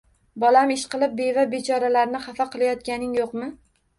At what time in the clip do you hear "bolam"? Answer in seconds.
0.43-0.71